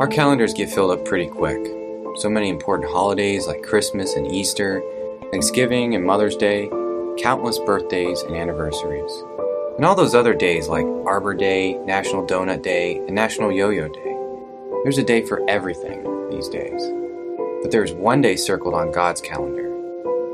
[0.00, 1.64] Our calendars get filled up pretty quick.
[2.16, 4.82] So many important holidays like Christmas and Easter,
[5.30, 6.68] Thanksgiving and Mother's Day,
[7.16, 9.12] countless birthdays and anniversaries.
[9.76, 13.86] And all those other days like Arbor Day, National Donut Day, and National Yo Yo
[13.86, 14.16] Day.
[14.82, 16.82] There's a day for everything these days.
[17.62, 19.70] But there's one day circled on God's calendar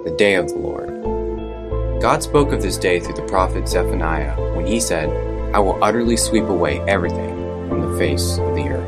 [0.04, 2.00] the day of the Lord.
[2.00, 5.11] God spoke of this day through the prophet Zephaniah when he said,
[5.54, 7.36] I will utterly sweep away everything
[7.68, 8.80] from the face of the earth.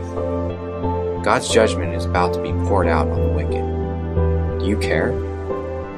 [1.23, 4.59] God's judgment is about to be poured out on the wicked.
[4.59, 5.13] Do you care?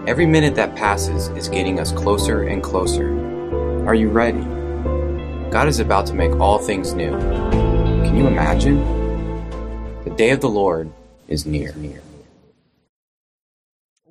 [0.06, 3.09] Every minute that passes is getting us closer and closer.
[3.87, 4.42] Are you ready?
[5.51, 7.10] God is about to make all things new.
[7.10, 8.84] Can you imagine?
[10.05, 10.92] The day of the Lord
[11.27, 11.74] is near.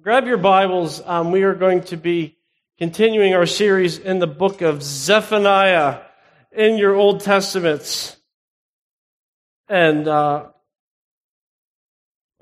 [0.02, 0.99] Grab your Bibles.
[1.05, 2.38] Um, we are going to be
[2.80, 5.99] continuing our series in the book of Zephaniah
[6.52, 8.18] in your Old Testaments.
[9.70, 10.48] And uh,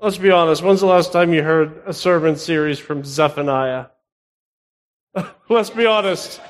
[0.02, 3.86] let's be honest, when's the last time you heard a sermon series from Zephaniah?
[5.48, 6.40] let's be honest.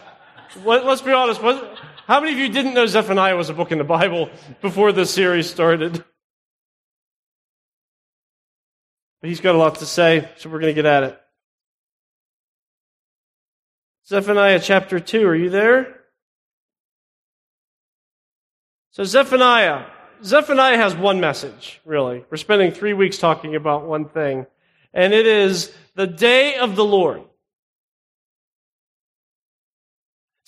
[0.64, 1.40] Let's be honest.
[2.06, 4.30] How many of you didn't know Zephaniah was a book in the Bible
[4.62, 6.02] before this series started?
[9.20, 11.20] But he's got a lot to say, so we're going to get at it.
[14.08, 16.00] Zephaniah chapter 2, are you there?
[18.90, 19.86] So, Zephaniah.
[20.24, 22.24] Zephaniah has one message, really.
[22.30, 24.46] We're spending three weeks talking about one thing,
[24.94, 27.22] and it is the day of the Lord.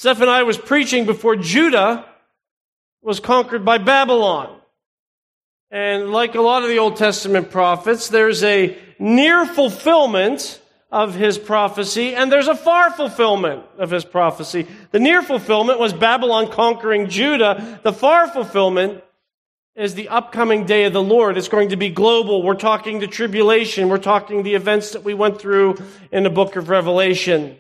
[0.00, 2.04] Zephaniah was preaching before Judah
[3.02, 4.60] was conquered by Babylon.
[5.70, 11.36] And like a lot of the Old Testament prophets, there's a near fulfillment of his
[11.36, 14.66] prophecy, and there's a far fulfillment of his prophecy.
[14.92, 17.80] The near fulfillment was Babylon conquering Judah.
[17.82, 19.03] The far fulfillment
[19.76, 21.36] is the upcoming day of the Lord.
[21.36, 22.42] It's going to be global.
[22.42, 23.88] We're talking the tribulation.
[23.88, 25.76] We're talking the events that we went through
[26.12, 27.58] in the book of Revelation.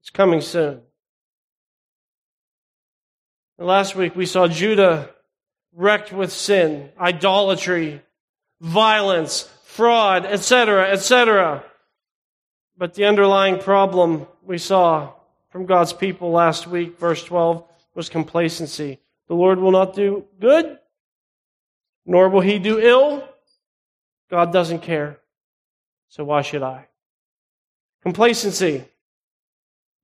[0.00, 0.82] It's coming soon.
[3.58, 5.10] And last week we saw Judah
[5.74, 8.00] wrecked with sin, idolatry,
[8.60, 11.64] violence, fraud, etc., etc.
[12.78, 15.12] But the underlying problem we saw
[15.50, 17.64] from God's people last week, verse 12,
[17.94, 19.00] was complacency.
[19.30, 20.76] The Lord will not do good,
[22.04, 23.22] nor will he do ill.
[24.28, 25.20] God doesn't care.
[26.08, 26.88] So why should I?
[28.02, 28.82] Complacency.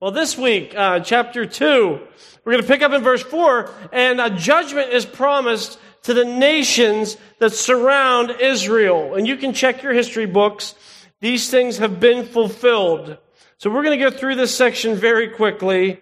[0.01, 2.01] Well, this week, uh, chapter 2,
[2.45, 6.25] we're going to pick up in verse 4, and a judgment is promised to the
[6.25, 9.17] nations that surround Israel.
[9.17, 10.77] And you can check your history books.
[11.21, 13.19] These things have been fulfilled.
[13.59, 16.01] So we're going to go through this section very quickly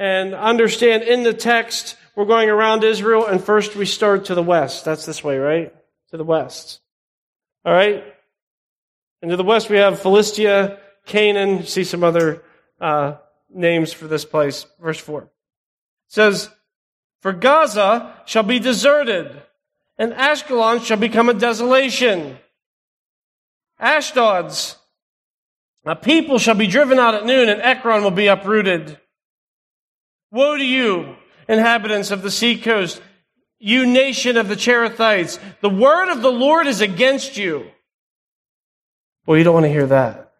[0.00, 4.42] and understand in the text, we're going around Israel, and first we start to the
[4.42, 4.86] west.
[4.86, 5.74] That's this way, right?
[6.10, 6.80] To the west.
[7.66, 8.02] All right?
[9.20, 11.66] And to the west, we have Philistia, Canaan.
[11.66, 12.42] See some other
[12.80, 13.16] uh,
[13.50, 14.64] names for this place.
[14.80, 15.28] Verse 4 it
[16.08, 16.48] says,
[17.20, 19.42] For Gaza shall be deserted,
[19.98, 22.38] and Ashkelon shall become a desolation.
[23.78, 24.76] Ashdod's
[25.84, 28.98] a people shall be driven out at noon, and Ekron will be uprooted.
[30.30, 31.16] Woe to you,
[31.48, 33.00] inhabitants of the seacoast,
[33.58, 35.38] you nation of the Cherethites.
[35.60, 37.70] The word of the Lord is against you.
[39.26, 40.32] Well, you don't want to hear that.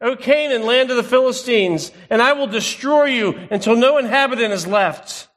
[0.00, 4.66] O Canaan, land of the Philistines, and I will destroy you until no inhabitant is
[4.66, 5.28] left.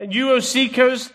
[0.00, 1.12] And you, O seacoast,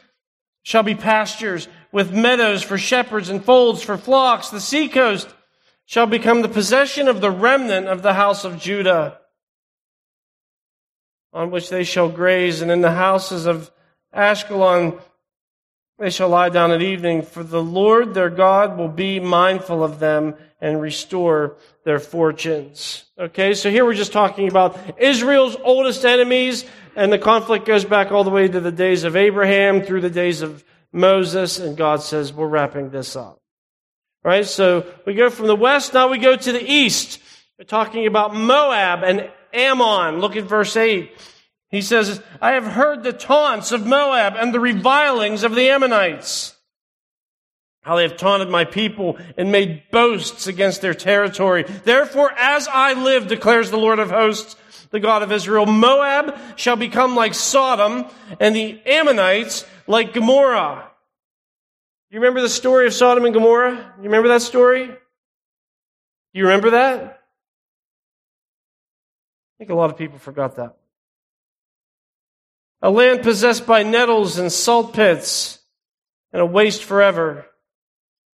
[0.62, 4.50] shall be pastures with meadows for shepherds and folds for flocks.
[4.50, 5.28] The seacoast
[5.86, 9.20] shall become the possession of the remnant of the house of Judah,
[11.34, 13.72] on which they shall graze, and in the houses of
[14.16, 15.00] Ashkelon
[16.00, 20.00] they shall lie down at evening, for the Lord their God will be mindful of
[20.00, 23.06] them and restore their fortunes.
[23.18, 26.66] Okay, so here we're just talking about Israel's oldest enemies,
[26.96, 30.10] and the conflict goes back all the way to the days of Abraham through the
[30.10, 33.42] days of Moses, and God says, We're wrapping this up.
[34.24, 37.20] Right, so we go from the west, now we go to the east.
[37.58, 40.20] We're talking about Moab and Ammon.
[40.20, 41.12] Look at verse 8.
[41.70, 46.56] He says, I have heard the taunts of Moab and the revilings of the Ammonites.
[47.82, 51.64] How they have taunted my people and made boasts against their territory.
[51.64, 54.56] Therefore, as I live, declares the Lord of hosts,
[54.92, 58.06] the God of Israel, Moab shall become like Sodom
[58.40, 60.90] and the Ammonites like Gomorrah.
[62.10, 63.94] You remember the story of Sodom and Gomorrah?
[63.98, 64.88] You remember that story?
[64.88, 64.94] Do
[66.34, 67.17] you remember that?
[69.58, 70.78] I think a lot of people forgot that
[72.82, 75.60] a land possessed by nettles and salt pits,
[76.32, 77.46] and a waste forever.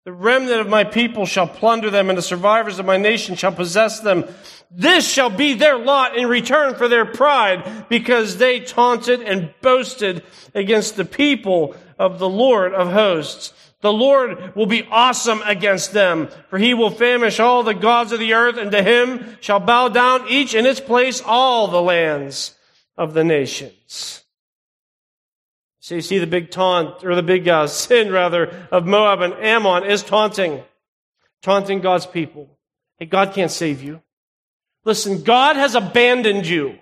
[0.05, 3.53] The remnant of my people shall plunder them, and the survivors of my nation shall
[3.53, 4.25] possess them.
[4.69, 10.23] This shall be their lot in return for their pride, because they taunted and boasted
[10.53, 13.53] against the people of the Lord of hosts.
[13.83, 18.19] The Lord will be awesome against them, for he will famish all the gods of
[18.19, 22.55] the earth, and to him shall bow down each in its place all the lands
[22.95, 24.23] of the nations.
[25.81, 29.33] So you see the big taunt, or the big uh, sin rather, of Moab and
[29.33, 30.63] Ammon is taunting.
[31.41, 32.57] Taunting God's people.
[32.99, 34.01] Hey, God can't save you.
[34.85, 36.79] Listen, God has abandoned you.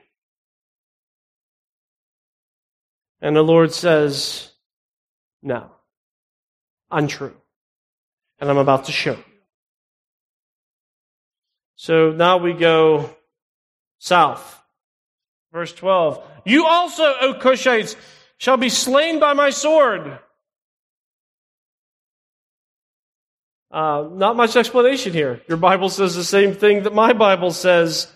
[3.21, 4.51] And the Lord says,
[5.41, 5.71] no,
[6.91, 7.35] untrue.
[8.39, 9.23] And I'm about to show you.
[11.75, 13.09] So now we go
[13.99, 14.59] south.
[15.51, 16.23] Verse 12.
[16.45, 17.95] You also, O Cushites,
[18.37, 20.19] shall be slain by my sword.
[23.71, 25.41] Uh, not much explanation here.
[25.47, 28.11] Your Bible says the same thing that my Bible says.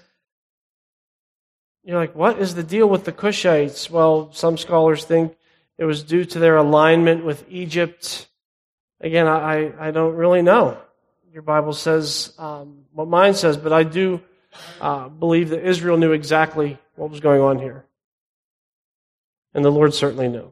[1.84, 3.90] You're like, what is the deal with the Cushites?
[3.90, 5.38] Well, some scholars think
[5.78, 8.28] it was due to their alignment with Egypt.
[9.02, 10.78] Again, I, I don't really know.
[11.34, 14.22] Your Bible says um, what mine says, but I do
[14.80, 17.86] uh, believe that Israel knew exactly what was going on here.
[19.54, 20.46] And the Lord certainly knew.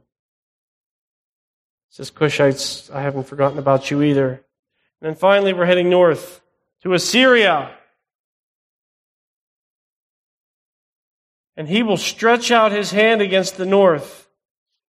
[1.90, 4.30] He says, Cushites, I haven't forgotten about you either.
[4.30, 6.42] And then finally, we're heading north
[6.81, 7.72] to Assyria.
[11.56, 14.28] And he will stretch out his hand against the north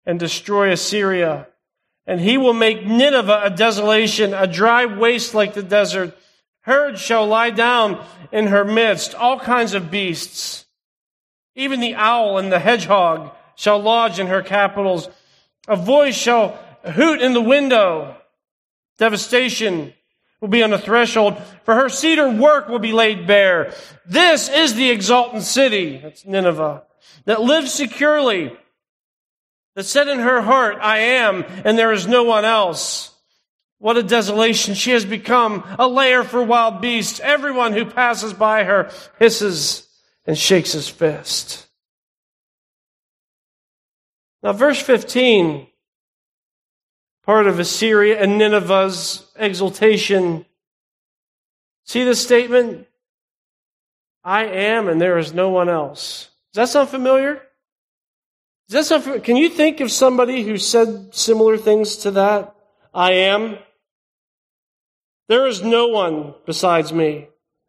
[0.07, 1.49] and destroy Assyria.
[2.07, 6.17] And he will make Nineveh a desolation, a dry waste like the desert.
[6.61, 10.65] Herds shall lie down in her midst, all kinds of beasts,
[11.55, 15.09] even the owl and the hedgehog shall lodge in her capitals.
[15.69, 18.17] A voice shall hoot in the window.
[18.99, 19.93] Devastation
[20.41, 23.73] will be on the threshold, for her cedar work will be laid bare.
[24.05, 26.83] This is the exultant city, that's Nineveh,
[27.25, 28.55] that lives securely,
[29.75, 33.15] that said in her heart, I am, and there is no one else.
[33.79, 34.75] What a desolation.
[34.75, 37.21] She has become a lair for wild beasts.
[37.21, 39.87] Everyone who passes by her hisses
[40.27, 41.67] and shakes his fist.
[44.43, 45.67] Now, verse 15,
[47.25, 50.45] part of Assyria and Nineveh's exultation.
[51.85, 52.87] See the statement?
[54.23, 56.31] I am and there is no one else.
[56.53, 57.43] Does that sound familiar?
[58.69, 59.25] Does that sound?
[59.25, 62.55] Can you think of somebody who said similar things to that?
[62.93, 63.59] I am.
[65.29, 67.29] There is no one besides me.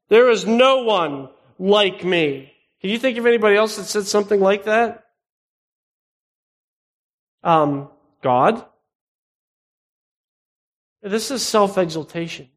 [0.09, 2.51] There is no one like me.
[2.81, 5.05] Can you think of anybody else that said something like that?
[7.45, 7.89] um,
[8.21, 8.65] God.
[11.01, 12.49] This is self exaltation.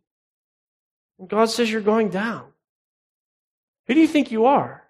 [1.25, 2.47] God says you're going down.
[3.87, 4.83] Who do you think you are?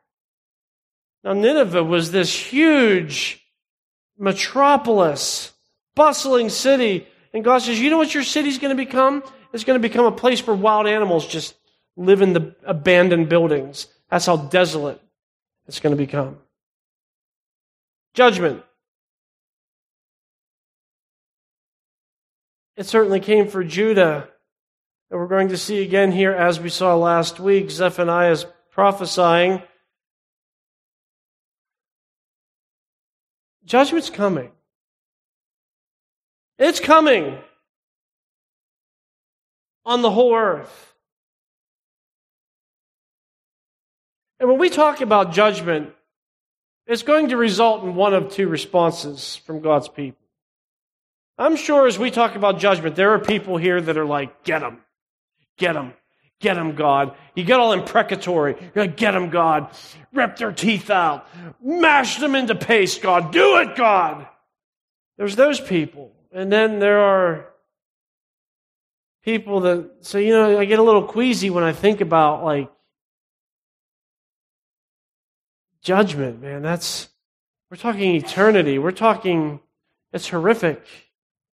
[1.25, 3.45] Now, Nineveh was this huge
[4.19, 5.53] metropolis,
[5.95, 7.07] bustling city.
[7.33, 9.23] And God says, you know what your city's going to become?
[9.53, 11.55] It's going to become a place where wild animals just
[11.97, 13.87] live in the abandoned buildings.
[14.11, 15.01] That's how desolate
[15.67, 16.39] it's going to become.
[18.15, 18.63] Judgment.
[22.77, 24.29] It certainly came for Judah.
[25.11, 29.63] And we're going to see again here, as we saw last week, Zephaniah is prophesying.
[33.69, 34.51] Judgment's coming.
[36.59, 37.39] It's coming
[39.85, 40.95] on the whole earth.
[44.41, 45.93] And when we talk about judgment,
[46.87, 50.27] it's going to result in one of two responses from God's people.
[51.37, 54.61] I'm sure as we talk about judgment, there are people here that are like, get
[54.61, 54.79] them,
[55.59, 55.93] get them,
[56.41, 57.15] get them, God.
[57.35, 58.57] You get all imprecatory.
[58.75, 59.71] You're like, get them, God.
[60.13, 61.27] Rip their teeth out.
[61.63, 63.33] Mash them into paste, God.
[63.33, 64.27] Do it, God.
[65.17, 66.13] There's those people.
[66.33, 67.47] And then there are
[69.25, 72.71] people that say, you know, I get a little queasy when I think about like
[75.83, 76.63] judgment, man.
[76.63, 77.09] That's,
[77.71, 78.79] we're talking eternity.
[78.79, 79.61] We're talking,
[80.13, 80.85] it's horrific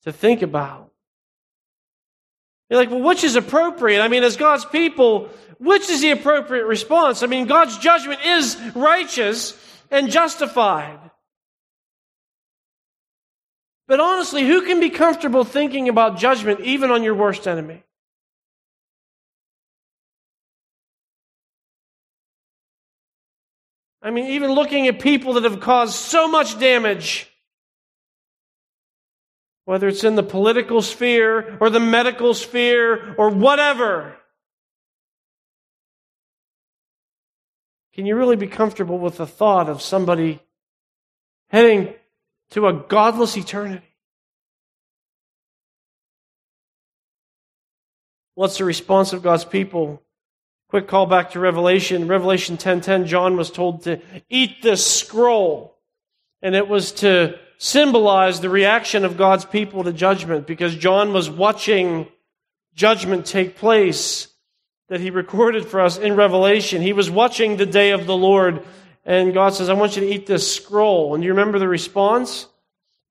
[0.04, 0.92] to think about.
[2.70, 4.02] You're like, well, which is appropriate?
[4.02, 5.30] I mean, as God's people,
[5.60, 7.22] which is the appropriate response?
[7.24, 9.56] I mean, God's judgment is righteous
[9.92, 11.00] and justified.
[13.88, 17.84] But honestly, who can be comfortable thinking about judgment even on your worst enemy?
[24.02, 27.28] I mean, even looking at people that have caused so much damage
[29.66, 34.16] whether it's in the political sphere or the medical sphere or whatever.
[37.94, 40.40] Can you really be comfortable with the thought of somebody
[41.50, 41.94] heading
[42.52, 43.86] to a godless eternity?
[48.36, 50.04] What's the response of God's people?
[50.70, 52.08] Quick call back to Revelation.
[52.08, 55.78] Revelation 10:10 John was told to eat this scroll
[56.42, 61.30] and it was to symbolize the reaction of God's people to judgment because John was
[61.30, 62.08] watching
[62.76, 64.28] judgment take place
[64.90, 66.82] that he recorded for us in Revelation.
[66.82, 68.64] He was watching the day of the Lord,
[69.06, 71.16] and God says, I want you to eat this scroll.
[71.16, 72.48] And you remember the response?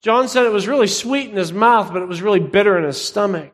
[0.02, 2.84] John said it was really sweet in his mouth, but it was really bitter in
[2.84, 3.52] his stomach.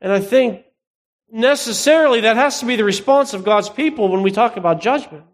[0.00, 0.64] And I think
[1.30, 5.24] necessarily that has to be the response of God's people when we talk about judgment.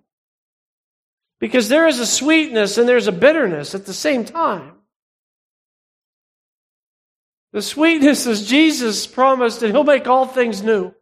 [1.40, 4.72] Because there is a sweetness and there's a bitterness at the same time.
[7.52, 10.92] The sweetness is Jesus promised that He'll make all things new.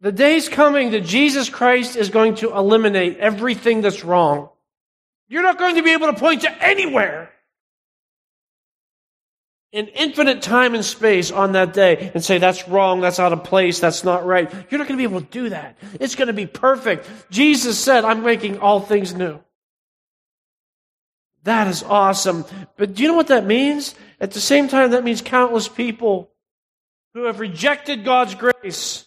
[0.00, 4.48] The day's coming that Jesus Christ is going to eliminate everything that's wrong.
[5.28, 7.30] You're not going to be able to point to anywhere
[9.72, 13.42] in infinite time and space on that day and say, that's wrong, that's out of
[13.42, 14.52] place, that's not right.
[14.70, 15.78] You're not going to be able to do that.
[15.98, 17.08] It's going to be perfect.
[17.30, 19.40] Jesus said, I'm making all things new.
[21.44, 22.44] That is awesome.
[22.76, 23.94] But do you know what that means?
[24.20, 26.30] At the same time, that means countless people
[27.14, 29.06] who have rejected God's grace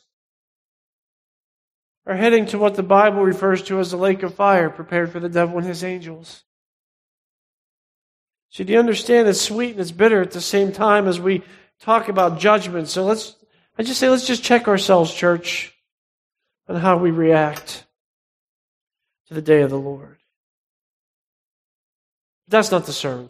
[2.08, 5.20] are heading to what the Bible refers to as the lake of fire prepared for
[5.20, 6.45] the devil and his angels.
[8.56, 11.44] So do you understand it's sweet and it's bitter at the same time as we
[11.82, 12.88] talk about judgment?
[12.88, 13.36] So let's,
[13.78, 15.74] I just say, let's just check ourselves, church,
[16.70, 17.86] on how we react
[19.28, 20.20] to the day of the Lord.
[22.48, 23.30] But That's not the sermon.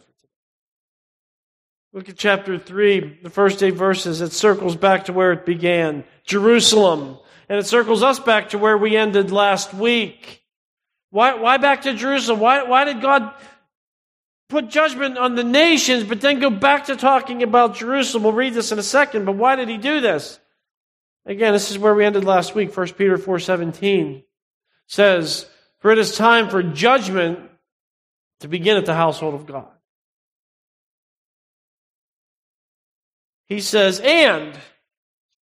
[1.92, 4.20] Look at chapter 3, the first eight verses.
[4.20, 7.18] It circles back to where it began Jerusalem.
[7.48, 10.44] And it circles us back to where we ended last week.
[11.10, 12.38] Why, why back to Jerusalem?
[12.38, 13.34] Why, why did God
[14.48, 18.24] put judgment on the nations, but then go back to talking about Jerusalem?
[18.24, 20.38] We'll read this in a second, but why did he do this?
[21.24, 22.76] Again, this is where we ended last week.
[22.76, 24.22] 1 Peter 4.17
[24.86, 25.46] says,
[25.80, 27.40] For it is time for judgment
[28.40, 29.68] to begin at the household of God.
[33.46, 34.58] He says, and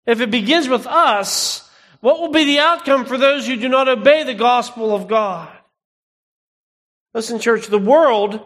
[0.05, 1.67] if it begins with us,
[2.01, 5.51] what will be the outcome for those who do not obey the gospel of God?
[7.13, 8.45] Listen, church, the world,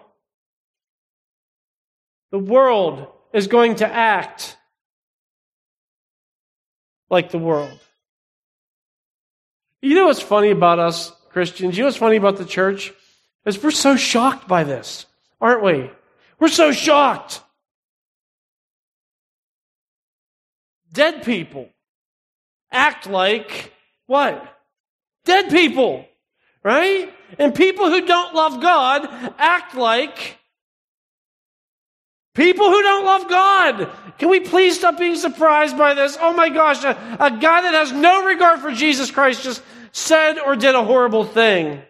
[2.33, 4.57] the world is going to act
[7.07, 7.79] like the world.
[9.83, 11.77] You know what's funny about us Christians?
[11.77, 12.91] You know what's funny about the church?
[13.45, 15.05] Is we're so shocked by this,
[15.39, 15.91] aren't we?
[16.39, 17.41] We're so shocked.
[20.91, 21.69] Dead people
[22.71, 23.71] act like
[24.07, 24.43] what?
[25.23, 26.07] Dead people,
[26.63, 27.13] right?
[27.37, 30.39] And people who don't love God act like
[32.33, 33.91] people who don't love God.
[34.17, 36.17] Can we please stop being surprised by this?
[36.19, 39.61] Oh my gosh, a, a guy that has no regard for Jesus Christ just
[39.91, 41.81] said or did a horrible thing.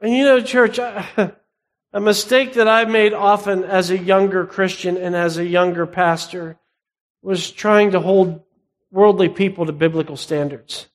[0.00, 0.78] And you know, church,
[1.92, 6.58] a mistake that I made often as a younger Christian and as a younger pastor
[7.22, 8.42] was trying to hold
[8.90, 10.86] worldly people to biblical standards.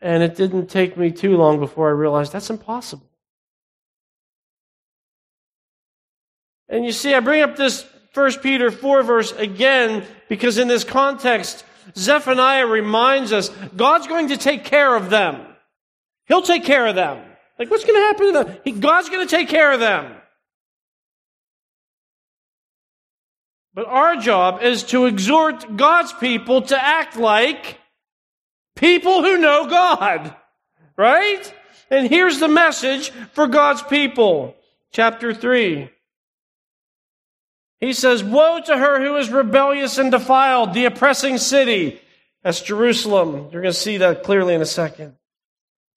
[0.00, 3.08] And it didn't take me too long before I realized that's impossible.
[6.68, 10.84] And you see, I bring up this 1 Peter 4 verse again because in this
[10.84, 11.64] context,
[11.96, 15.44] Zephaniah reminds us God's going to take care of them.
[16.26, 17.22] He'll take care of them.
[17.58, 18.58] Like, what's going to happen to them?
[18.64, 20.12] He, God's going to take care of them.
[23.74, 27.78] But our job is to exhort God's people to act like
[28.76, 30.34] people who know God.
[30.96, 31.52] Right?
[31.90, 34.56] And here's the message for God's people.
[34.92, 35.90] Chapter 3.
[37.80, 42.00] He says, Woe to her who is rebellious and defiled, the oppressing city.
[42.42, 43.48] That's Jerusalem.
[43.50, 45.16] You're going to see that clearly in a second.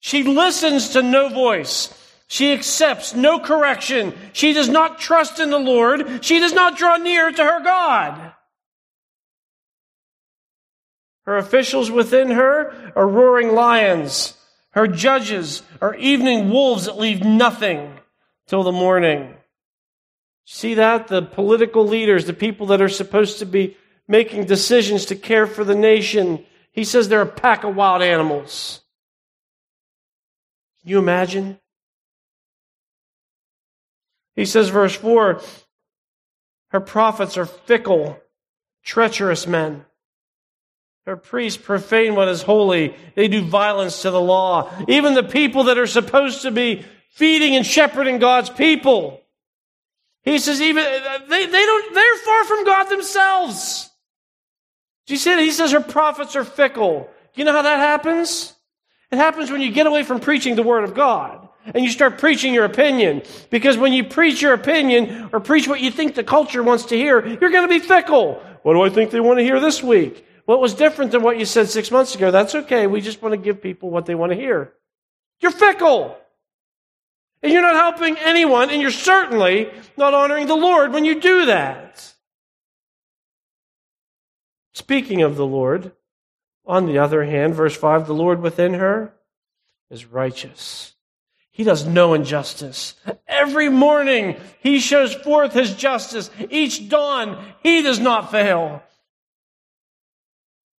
[0.00, 1.94] She listens to no voice.
[2.26, 4.14] She accepts no correction.
[4.32, 6.24] She does not trust in the Lord.
[6.24, 8.34] She does not draw near to her God.
[11.24, 14.34] Her officials within her are roaring lions.
[14.70, 17.98] Her judges are evening wolves that leave nothing
[18.46, 19.34] till the morning.
[20.50, 21.08] See that?
[21.08, 23.76] The political leaders, the people that are supposed to be
[24.08, 28.80] making decisions to care for the nation, he says they're a pack of wild animals.
[30.80, 31.60] Can you imagine?
[34.36, 35.42] He says, verse 4
[36.70, 38.18] Her prophets are fickle,
[38.82, 39.84] treacherous men.
[41.04, 42.96] Her priests profane what is holy.
[43.16, 44.72] They do violence to the law.
[44.88, 49.20] Even the people that are supposed to be feeding and shepherding God's people.
[50.24, 50.84] He says, even
[51.28, 53.90] they, they don't, they're far from God themselves.
[55.06, 55.42] Do you see that?
[55.42, 57.08] He says her prophets are fickle.
[57.34, 58.54] You know how that happens?
[59.10, 62.18] It happens when you get away from preaching the Word of God and you start
[62.18, 63.22] preaching your opinion.
[63.50, 66.96] Because when you preach your opinion or preach what you think the culture wants to
[66.96, 68.42] hear, you're going to be fickle.
[68.62, 70.26] What do I think they want to hear this week?
[70.44, 72.30] What was different than what you said six months ago?
[72.30, 72.86] That's okay.
[72.86, 74.72] We just want to give people what they want to hear.
[75.40, 76.16] You're fickle.
[77.42, 81.46] And you're not helping anyone, and you're certainly not honoring the Lord when you do
[81.46, 82.14] that.
[84.74, 85.92] Speaking of the Lord,
[86.66, 89.14] on the other hand, verse 5 the Lord within her
[89.90, 90.94] is righteous.
[91.50, 92.94] He does no injustice.
[93.26, 96.30] Every morning he shows forth his justice.
[96.50, 98.82] Each dawn he does not fail.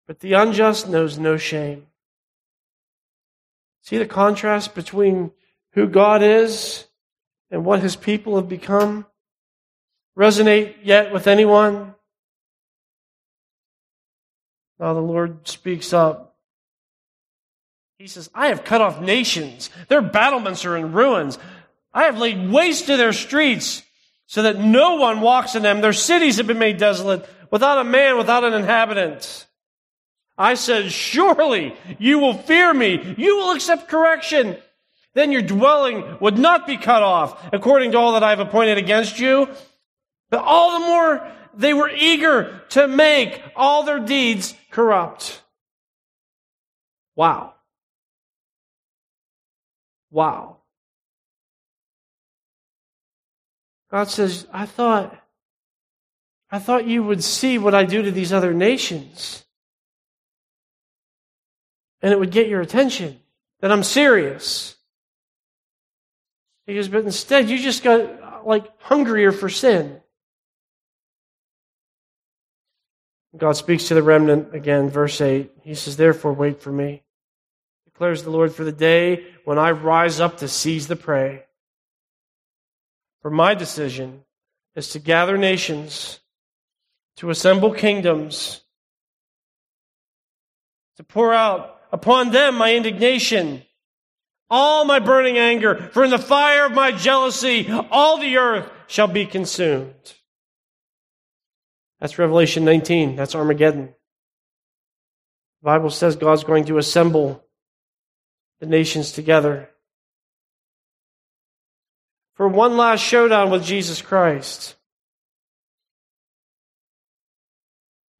[0.07, 1.87] But the unjust knows no shame.
[3.81, 5.31] See the contrast between
[5.73, 6.85] who God is
[7.51, 9.05] and what his people have become?
[10.17, 11.95] Resonate yet with anyone?
[14.79, 16.37] Now the Lord speaks up.
[17.97, 19.69] He says, I have cut off nations.
[19.89, 21.37] Their battlements are in ruins.
[21.93, 23.83] I have laid waste to their streets
[24.25, 25.81] so that no one walks in them.
[25.81, 29.47] Their cities have been made desolate without a man, without an inhabitant.
[30.37, 33.15] I said, surely you will fear me.
[33.17, 34.55] You will accept correction.
[35.15, 38.77] Then your dwelling would not be cut off according to all that I have appointed
[38.77, 39.49] against you.
[40.29, 45.41] But all the more they were eager to make all their deeds corrupt.
[47.15, 47.55] Wow.
[50.11, 50.57] Wow.
[53.91, 55.17] God says, I thought,
[56.51, 59.43] I thought you would see what I do to these other nations.
[62.01, 63.19] And it would get your attention
[63.61, 64.75] that I'm serious.
[66.69, 70.01] He goes, but instead you just got like hungrier for sin.
[73.35, 75.49] God speaks to the remnant again, verse 8.
[75.63, 77.01] He says, Therefore, wait for me,
[77.85, 81.43] declares the Lord, for the day when I rise up to seize the prey.
[83.23, 84.23] For my decision
[84.75, 86.19] is to gather nations,
[87.15, 88.61] to assemble kingdoms,
[90.97, 93.63] to pour out upon them my indignation,
[94.49, 99.07] all my burning anger, for in the fire of my jealousy all the earth shall
[99.07, 99.93] be consumed.
[101.99, 103.15] That's Revelation 19.
[103.15, 103.93] That's Armageddon.
[105.61, 107.43] The Bible says God's going to assemble
[108.59, 109.69] the nations together
[112.35, 114.75] for one last showdown with Jesus Christ.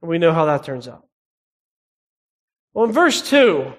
[0.02, 1.06] And we know how that turns out.
[2.74, 3.74] Well, in verse 2,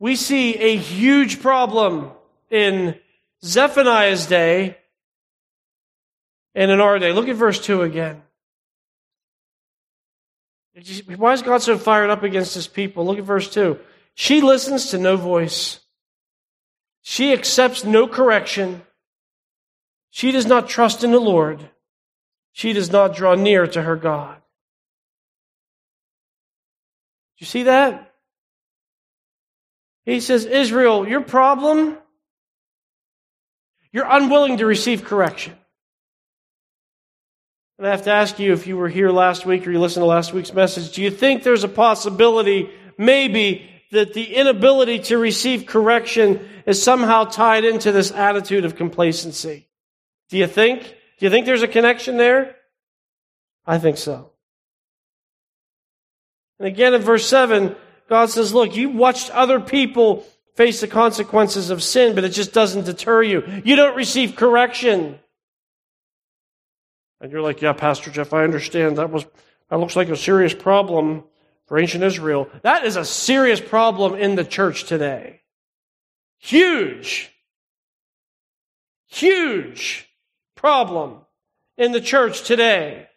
[0.00, 2.10] we see a huge problem
[2.50, 2.98] in
[3.44, 4.78] Zephaniah's day
[6.54, 7.12] and in our day.
[7.12, 8.22] Look at verse 2 again.
[11.16, 13.04] Why is God so fired up against his people?
[13.04, 13.78] Look at verse 2.
[14.14, 15.80] She listens to no voice.
[17.02, 18.82] She accepts no correction.
[20.10, 21.70] She does not trust in the Lord.
[22.52, 24.36] She does not draw near to her God.
[27.38, 28.09] Do you see that?
[30.10, 31.96] He says, Israel, your problem,
[33.92, 35.54] you're unwilling to receive correction.
[37.78, 40.02] And I have to ask you if you were here last week or you listened
[40.02, 45.16] to last week's message, do you think there's a possibility, maybe, that the inability to
[45.16, 49.68] receive correction is somehow tied into this attitude of complacency?
[50.28, 50.82] Do you think?
[50.82, 52.56] Do you think there's a connection there?
[53.64, 54.32] I think so.
[56.58, 57.76] And again in verse 7,
[58.10, 62.52] God says, Look, you watched other people face the consequences of sin, but it just
[62.52, 63.62] doesn't deter you.
[63.64, 65.18] You don't receive correction.
[67.20, 68.98] And you're like, yeah, Pastor Jeff, I understand.
[68.98, 69.24] That was
[69.68, 71.22] that looks like a serious problem
[71.66, 72.50] for ancient Israel.
[72.62, 75.42] That is a serious problem in the church today.
[76.38, 77.30] Huge.
[79.06, 80.08] Huge
[80.56, 81.20] problem
[81.78, 83.08] in the church today.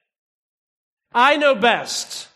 [1.13, 2.27] I know best.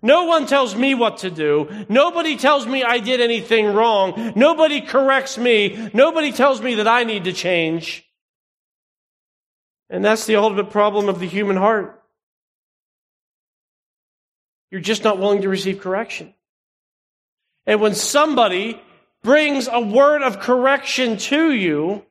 [0.00, 1.68] No one tells me what to do.
[1.88, 4.32] Nobody tells me I did anything wrong.
[4.34, 5.90] Nobody corrects me.
[5.92, 8.04] Nobody tells me that I need to change.
[9.90, 12.02] And that's the ultimate problem of the human heart.
[14.70, 16.32] You're just not willing to receive correction.
[17.66, 18.80] And when somebody
[19.22, 22.04] brings a word of correction to you,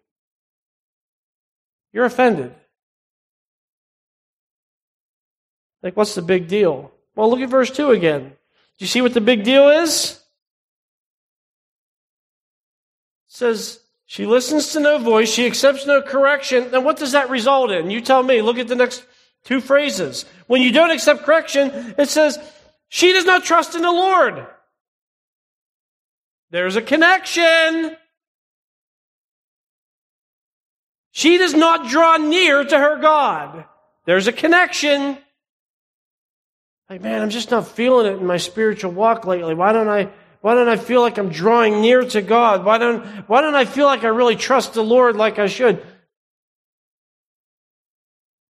[1.91, 2.53] you're offended.
[5.83, 6.91] Like, what's the big deal?
[7.15, 8.21] Well, look at verse 2 again.
[8.29, 10.19] Do you see what the big deal is?
[13.29, 16.71] It says, she listens to no voice, she accepts no correction.
[16.71, 17.89] Then what does that result in?
[17.89, 18.41] You tell me.
[18.41, 19.05] Look at the next
[19.45, 20.25] two phrases.
[20.47, 22.37] When you don't accept correction, it says,
[22.89, 24.45] she does not trust in the Lord.
[26.49, 27.95] There's a connection.
[31.11, 33.65] She does not draw near to her God.
[34.05, 35.17] There's a connection.
[36.91, 39.53] Like, man, I'm just not feeling it in my spiritual walk lately.
[39.53, 40.09] Why don't I,
[40.41, 42.65] why don't I feel like I'm drawing near to God?
[42.65, 45.81] Why don't, why don't I feel like I really trust the Lord like I should?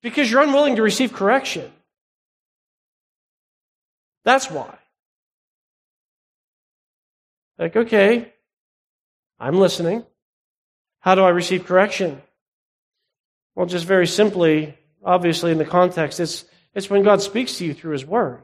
[0.01, 1.71] Because you're unwilling to receive correction.
[4.25, 4.75] That's why.
[7.59, 8.33] Like, okay,
[9.39, 10.03] I'm listening.
[11.01, 12.19] How do I receive correction?
[13.53, 14.75] Well, just very simply,
[15.05, 16.43] obviously in the context, it's
[16.73, 18.41] it's when God speaks to you through His Word.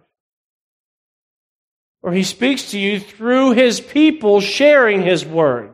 [2.01, 5.73] Or He speaks to you through His people sharing His Word.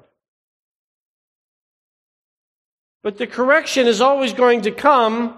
[3.01, 5.37] But the correction is always going to come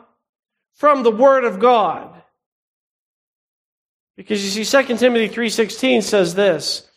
[0.75, 2.11] from the Word of God.
[4.17, 6.87] Because you see, 2 Timothy 3.16 says this,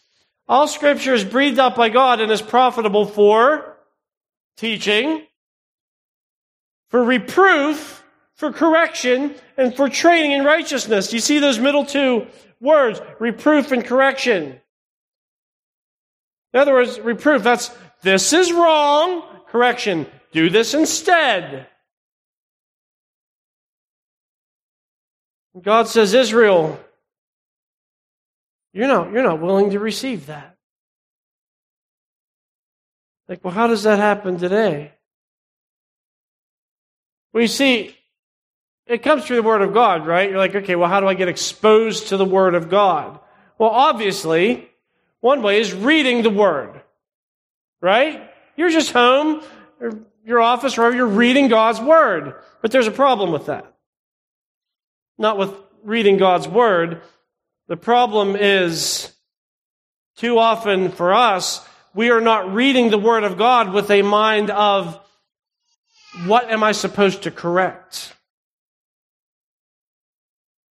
[0.49, 3.77] All Scripture is breathed out by God and is profitable for
[4.57, 5.27] teaching,
[6.91, 7.98] for reproof,
[8.39, 11.13] for correction and for training in righteousness.
[11.13, 12.29] You see those middle two
[12.61, 14.61] words, reproof and correction.
[16.55, 17.71] In other words, reproof, that's
[18.03, 19.25] this is wrong.
[19.49, 21.67] Correction, do this instead.
[25.61, 26.79] God says, Israel,
[28.73, 30.57] you're not, you're not willing to receive that.
[33.29, 34.93] Like, well, how does that happen today?
[37.35, 37.98] You see,
[38.89, 40.29] it comes through the Word of God, right?
[40.29, 43.21] You're like, okay, well, how do I get exposed to the Word of God?
[43.59, 44.69] Well, obviously,
[45.21, 46.81] one way is reading the Word,
[47.81, 48.31] right?
[48.57, 49.43] You're just home,
[49.81, 49.93] or
[50.25, 52.35] your office, wherever you're reading God's Word.
[52.63, 53.73] But there's a problem with that.
[55.19, 55.53] Not with
[55.85, 57.03] reading God's Word.
[57.67, 59.13] The problem is,
[60.17, 64.51] too often for us, we are not reading the Word of God with a mind
[64.51, 64.99] of,
[66.25, 68.15] what am I supposed to correct?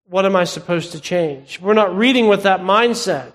[0.10, 1.60] What am I supposed to change?
[1.60, 3.34] We're not reading with that mindset.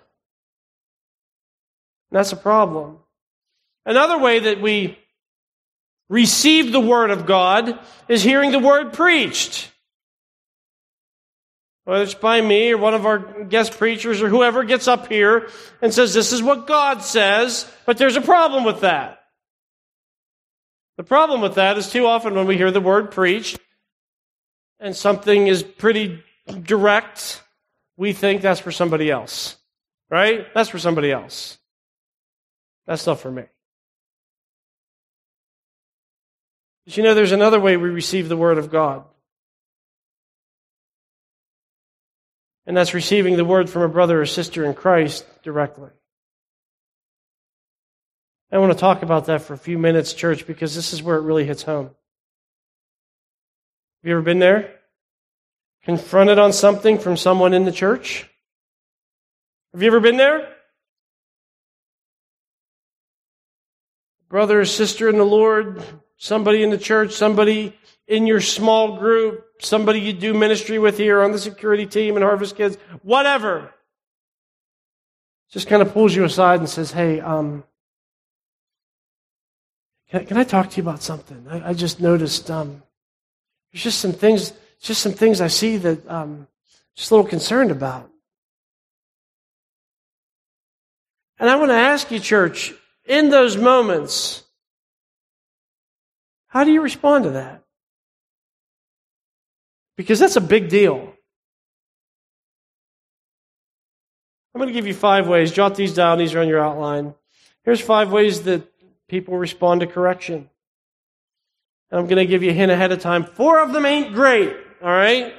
[2.11, 2.99] That's a problem.
[3.85, 4.99] Another way that we
[6.09, 9.71] receive the Word of God is hearing the Word preached.
[11.85, 15.49] Whether it's by me or one of our guest preachers or whoever gets up here
[15.81, 19.19] and says, This is what God says, but there's a problem with that.
[20.97, 23.59] The problem with that is too often when we hear the Word preached
[24.79, 27.43] and something is pretty direct,
[27.97, 29.57] we think that's for somebody else.
[30.11, 30.47] Right?
[30.55, 31.59] That's for somebody else.
[32.87, 33.45] That's not for me.
[36.85, 39.05] But you know, there's another way we receive the Word of God.
[42.67, 45.91] And that's receiving the Word from a brother or sister in Christ directly.
[48.51, 51.17] I want to talk about that for a few minutes, church, because this is where
[51.17, 51.87] it really hits home.
[51.87, 51.95] Have
[54.09, 54.75] you ever been there?
[55.85, 58.29] Confronted on something from someone in the church?
[59.73, 60.49] Have you ever been there?
[64.29, 65.83] Brother or sister in the Lord,
[66.17, 71.23] somebody in the church, somebody in your small group, somebody you do ministry with here
[71.23, 73.73] on the security team and Harvest Kids, whatever.
[75.51, 77.65] Just kind of pulls you aside and says, Hey, um,
[80.11, 81.47] can, I, can I talk to you about something?
[81.49, 82.83] I, I just noticed um,
[83.73, 86.49] there's just some things just some things I see that I'm um,
[86.97, 88.11] just a little concerned about.
[91.39, 94.45] And I want to ask you, church, in those moments,
[96.49, 97.63] how do you respond to that?
[99.97, 101.15] Because that's a big deal.
[104.55, 105.51] I'm going to give you five ways.
[105.51, 107.15] Jot these down, these are on your outline.
[107.65, 108.63] Here's five ways that
[109.09, 110.51] people respond to correction.
[111.91, 113.25] And I'm going to give you a hint ahead of time.
[113.25, 114.55] Four of them ain't great.
[114.83, 115.33] All right?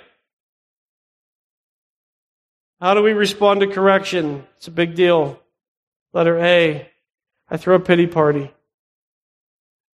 [2.79, 4.45] How do we respond to correction?
[4.57, 5.39] It's a big deal.
[6.13, 6.89] Letter A,
[7.49, 8.51] I throw a pity party.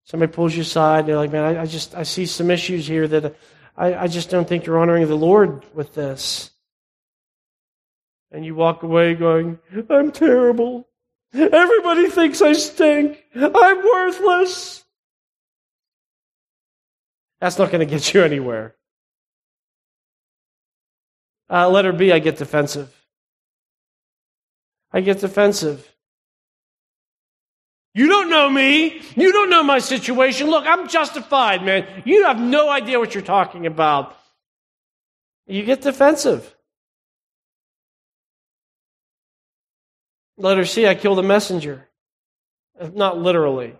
[0.04, 3.08] Somebody pulls you aside, they're like, man, I, I just, I see some issues here
[3.08, 3.36] that
[3.76, 6.50] I, I just don't think you're honoring the Lord with this.
[8.30, 9.58] And you walk away going,
[9.88, 10.86] I'm terrible.
[11.32, 13.24] Everybody thinks I stink.
[13.34, 14.84] I'm worthless.
[17.40, 18.74] That's not going to get you anywhere.
[21.50, 22.94] Uh, letter B, I get defensive.
[24.92, 25.86] I get defensive.
[27.92, 29.02] You don't know me.
[29.16, 30.48] You don't know my situation.
[30.48, 31.86] Look, I'm justified, man.
[32.04, 34.16] You have no idea what you're talking about.
[35.46, 36.54] You get defensive.
[40.36, 41.88] Letter C, I kill the messenger.
[42.94, 43.74] Not literally,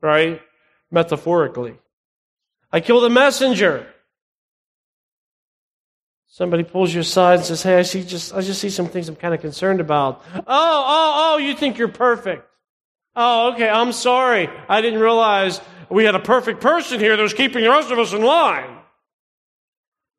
[0.00, 0.40] right?
[0.90, 1.76] Metaphorically.
[2.72, 3.86] I kill the messenger.
[6.32, 9.08] Somebody pulls you aside and says, Hey, I see just I just see some things
[9.08, 10.22] I'm kind of concerned about.
[10.34, 12.46] Oh, oh, oh, you think you're perfect.
[13.16, 14.48] Oh, okay, I'm sorry.
[14.68, 17.98] I didn't realize we had a perfect person here that was keeping the rest of
[17.98, 18.78] us in line.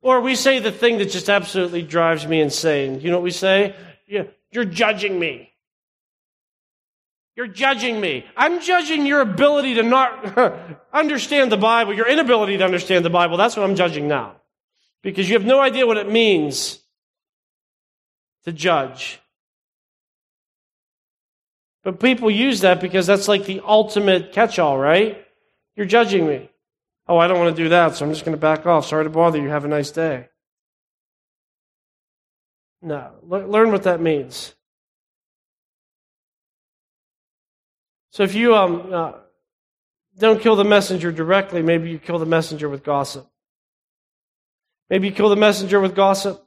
[0.01, 2.99] Or we say the thing that just absolutely drives me insane.
[2.99, 3.73] You know what we say?
[4.05, 5.49] You're judging me.
[7.37, 8.25] You're judging me.
[8.35, 10.37] I'm judging your ability to not
[10.93, 13.37] understand the Bible, your inability to understand the Bible.
[13.37, 14.40] That's what I'm judging now.
[15.03, 16.79] Because you have no idea what it means
[18.45, 19.19] to judge.
[21.83, 25.25] But people use that because that's like the ultimate catch all, right?
[25.75, 26.49] You're judging me.
[27.07, 28.85] Oh, I don't want to do that, so I'm just going to back off.
[28.85, 29.49] Sorry to bother you.
[29.49, 30.27] Have a nice day.
[32.81, 33.11] No.
[33.23, 34.55] learn what that means.
[38.11, 39.13] So if you um, uh,
[40.17, 43.27] don't kill the messenger directly, maybe you kill the messenger with gossip.
[44.91, 46.45] Maybe you kill the messenger with gossip.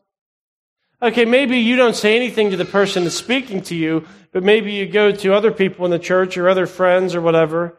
[1.00, 4.72] Okay, maybe you don't say anything to the person that's speaking to you, but maybe
[4.72, 7.78] you go to other people in the church or other friends or whatever,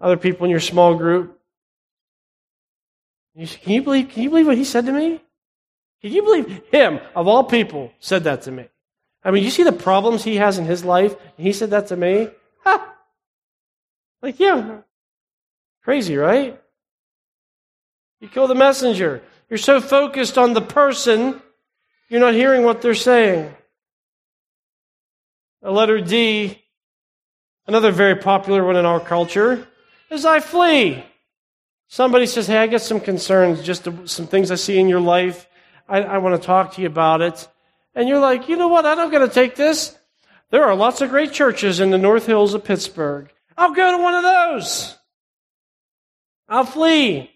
[0.00, 1.38] other people in your small group.
[3.36, 4.08] You say, can you believe?
[4.08, 5.20] Can you believe what he said to me?
[6.02, 8.66] Can you believe him of all people said that to me?
[9.22, 11.86] I mean, you see the problems he has in his life, and he said that
[11.86, 12.28] to me.
[12.64, 12.92] Ha!
[14.20, 14.78] Like, yeah,
[15.84, 16.60] crazy, right?
[18.20, 19.22] You kill the messenger.
[19.52, 21.42] You're so focused on the person
[22.08, 23.54] you're not hearing what they're saying.
[25.60, 26.58] A letter D,
[27.66, 29.68] another very popular one in our culture,
[30.08, 31.04] is I flee.
[31.86, 35.46] Somebody says, Hey, I got some concerns, just some things I see in your life.
[35.86, 37.46] I, I want to talk to you about it.
[37.94, 38.86] And you're like, You know what?
[38.86, 39.94] I'm not going to take this.
[40.48, 43.30] There are lots of great churches in the North Hills of Pittsburgh.
[43.58, 44.96] I'll go to one of those.
[46.48, 47.31] I'll flee.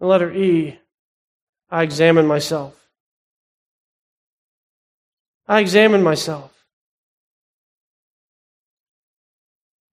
[0.00, 0.78] The letter E,
[1.70, 2.74] I examine myself.
[5.46, 6.50] I examine myself.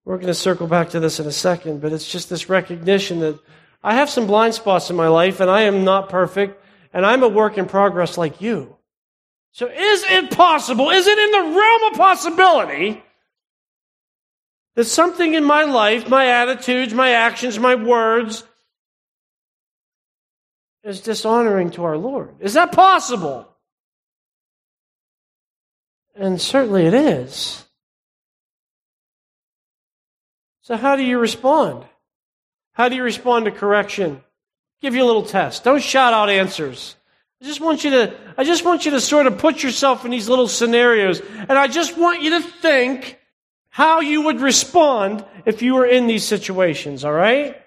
[0.05, 3.19] We're going to circle back to this in a second, but it's just this recognition
[3.21, 3.39] that
[3.83, 7.25] I have some blind spots in my life and I am not perfect and I'm
[7.25, 8.77] a work in progress like you.
[9.51, 13.03] So is it possible, is it in the realm of possibility
[14.77, 18.45] that something in my life, my attitudes, my actions, my words,
[20.87, 22.37] is dishonoring to our Lord.
[22.39, 23.49] Is that possible?
[26.15, 27.65] And certainly it is.
[30.63, 31.85] So, how do you respond?
[32.73, 34.23] How do you respond to correction?
[34.81, 35.65] Give you a little test.
[35.65, 36.95] Don't shout out answers.
[37.43, 40.11] I just want you to, I just want you to sort of put yourself in
[40.11, 41.21] these little scenarios.
[41.21, 43.19] And I just want you to think
[43.69, 47.61] how you would respond if you were in these situations, all right?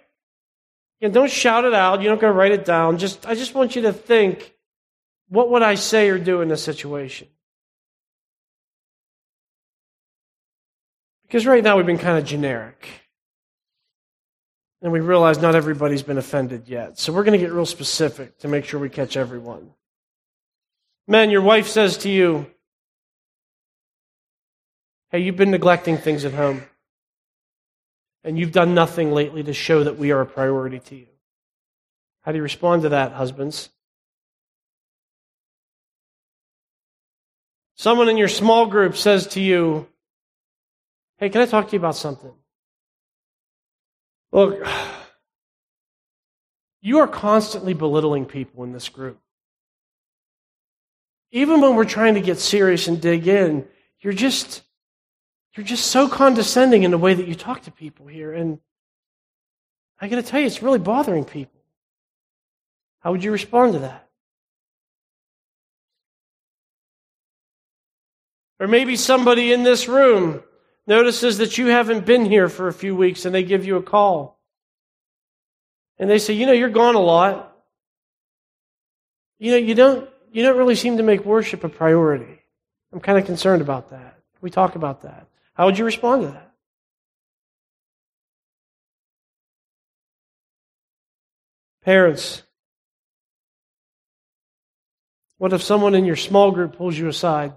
[1.02, 2.02] Again, don't shout it out.
[2.02, 2.98] You're not going to write it down.
[2.98, 4.54] Just, I just want you to think,
[5.30, 7.28] what would I say or do in this situation?
[11.24, 12.88] Because right now we've been kind of generic.
[14.82, 17.00] And we realize not everybody's been offended yet.
[17.00, 19.72] So we're going to get real specific to make sure we catch everyone.
[21.08, 22.48] Men, your wife says to you,
[25.12, 26.64] Hey, you've been neglecting things at home
[28.24, 31.08] and you've done nothing lately to show that we are a priority to you.
[32.22, 33.70] How do you respond to that, husbands?
[37.76, 39.88] Someone in your small group says to you,
[41.18, 42.34] Hey, can I talk to you about something?
[44.32, 44.66] Look,
[46.82, 49.20] you are constantly belittling people in this group.
[51.32, 53.68] Even when we're trying to get serious and dig in,
[54.02, 54.64] you're just
[55.60, 58.32] you're just so condescending in the way that you talk to people here.
[58.32, 58.60] And
[60.00, 61.60] I got to tell you, it's really bothering people.
[63.02, 64.08] How would you respond to that?
[68.58, 70.42] Or maybe somebody in this room
[70.88, 73.84] notices that you haven't been here for a few weeks and they give you a
[73.84, 74.40] call.
[75.98, 77.54] And they say, you know, you're gone a lot.
[79.40, 82.44] You know, you don't, you don't really seem to make worship a priority.
[82.94, 84.20] I'm kind of concerned about that.
[84.40, 85.29] We talk about that?
[85.60, 86.54] How would you respond to that?
[91.84, 92.44] Parents,
[95.38, 97.52] what if someone in your small group pulls you aside?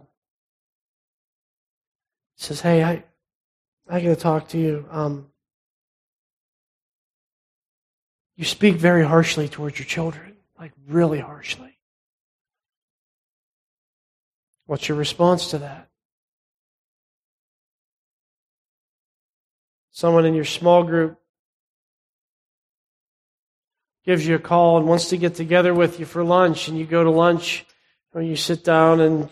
[2.34, 3.04] Says, "Hey, I,
[3.88, 4.84] I got to talk to you.
[4.90, 5.28] Um,
[8.34, 11.78] you speak very harshly towards your children, like really harshly.
[14.66, 15.91] What's your response to that?
[19.92, 21.18] Someone in your small group
[24.04, 26.86] gives you a call and wants to get together with you for lunch, and you
[26.86, 27.64] go to lunch,
[28.14, 29.28] or you sit down and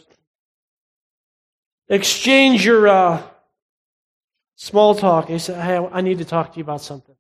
[1.88, 3.23] exchange your uh,
[4.55, 5.29] small talk.
[5.29, 7.16] He said, Hey, I need to talk to you about something.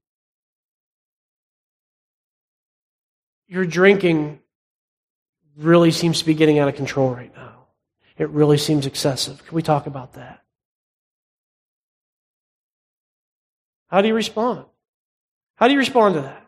[3.48, 4.38] Your drinking
[5.56, 7.66] really seems to be getting out of control right now.
[8.16, 9.44] It really seems excessive.
[9.44, 10.42] Can we talk about that?
[13.90, 14.64] How do you respond?
[15.56, 16.46] How do you respond to that?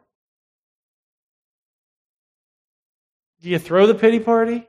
[3.43, 4.67] Do you throw the pity party?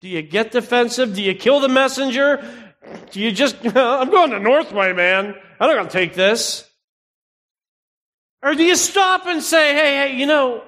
[0.00, 1.14] Do you get defensive?
[1.14, 2.42] Do you kill the messenger?
[3.10, 5.34] Do you just, I'm going to Northway, man.
[5.58, 6.68] I'm not going to take this.
[8.42, 10.62] Or do you stop and say, hey, hey, you know,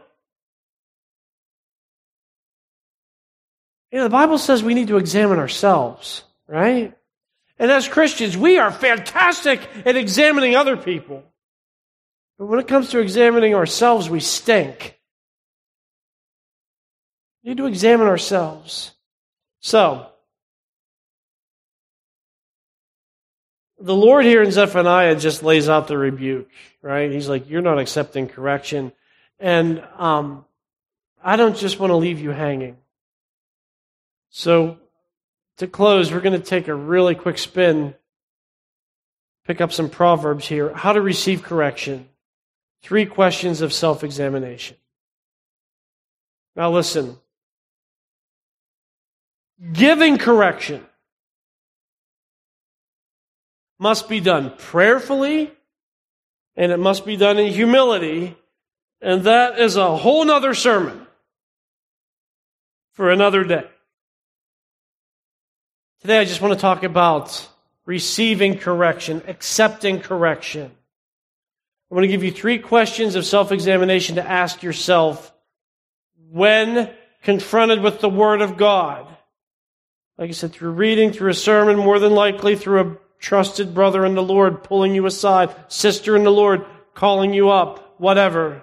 [3.92, 6.97] you know, the Bible says we need to examine ourselves, right?
[7.58, 11.24] And as Christians, we are fantastic at examining other people.
[12.38, 14.98] But when it comes to examining ourselves, we stink.
[17.42, 18.92] We need to examine ourselves.
[19.60, 20.06] So,
[23.80, 26.48] the Lord here in Zephaniah just lays out the rebuke,
[26.82, 27.10] right?
[27.10, 28.92] He's like, You're not accepting correction.
[29.40, 30.44] And um,
[31.22, 32.76] I don't just want to leave you hanging.
[34.30, 34.78] So,
[35.58, 37.94] to close, we're going to take a really quick spin,
[39.46, 40.72] pick up some Proverbs here.
[40.72, 42.08] How to receive correction.
[42.82, 44.76] Three questions of self examination.
[46.56, 47.18] Now, listen
[49.72, 50.84] giving correction
[53.78, 55.52] must be done prayerfully
[56.56, 58.36] and it must be done in humility.
[59.00, 61.06] And that is a whole nother sermon
[62.94, 63.64] for another day.
[66.00, 67.48] Today I just want to talk about
[67.84, 70.70] receiving correction, accepting correction.
[71.90, 75.32] I want to give you three questions of self examination to ask yourself
[76.30, 76.88] when
[77.24, 79.08] confronted with the Word of God.
[80.18, 84.06] Like I said, through reading, through a sermon, more than likely through a trusted brother
[84.06, 88.62] in the Lord pulling you aside, sister in the Lord calling you up, whatever.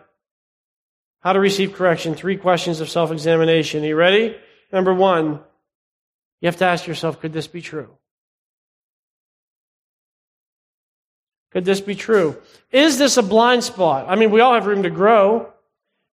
[1.20, 2.16] How to receive correction.
[2.16, 3.84] Three questions of self examination.
[3.84, 4.38] Are you ready?
[4.72, 5.42] Number one,
[6.42, 7.90] you have to ask yourself could this be true?
[11.52, 12.36] Could this be true?
[12.72, 14.08] Is this a blind spot?
[14.10, 15.54] I mean, we all have room to grow.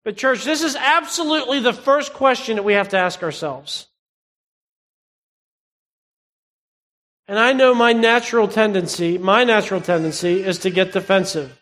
[0.04, 3.88] But, church, this is absolutely the first question that we have to ask ourselves.
[7.28, 11.60] And I know my natural tendency, my natural tendency is to get defensive.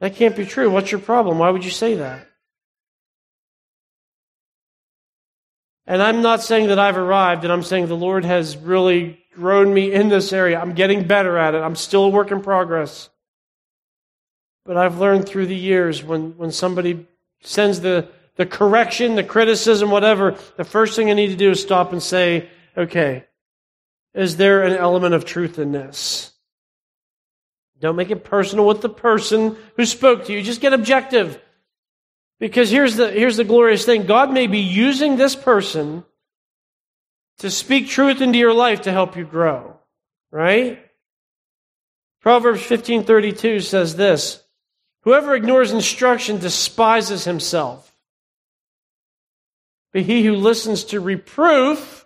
[0.00, 0.70] That can't be true.
[0.70, 1.38] What's your problem?
[1.38, 2.27] Why would you say that?
[5.88, 9.72] And I'm not saying that I've arrived, and I'm saying the Lord has really grown
[9.72, 10.60] me in this area.
[10.60, 11.62] I'm getting better at it.
[11.62, 13.08] I'm still a work in progress.
[14.66, 17.06] But I've learned through the years when, when somebody
[17.40, 21.62] sends the, the correction, the criticism, whatever, the first thing I need to do is
[21.62, 23.24] stop and say, okay,
[24.12, 26.32] is there an element of truth in this?
[27.80, 30.42] Don't make it personal with the person who spoke to you.
[30.42, 31.40] Just get objective.
[32.38, 36.04] Because here's the, here's the glorious thing God may be using this person
[37.38, 39.76] to speak truth into your life to help you grow.
[40.30, 40.84] Right?
[42.20, 44.42] Proverbs 15:32 says this,
[45.02, 47.84] whoever ignores instruction despises himself.
[49.92, 51.98] But he who listens to reproof